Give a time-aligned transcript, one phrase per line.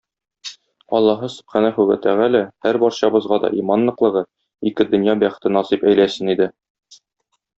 [0.99, 4.25] Аллаһы Сөбхәнәһү вә Тәгалә һәрбарчабызга да иман ныклыгы,
[4.71, 6.49] ике дөнья бәхете насыйп әйләсен иде.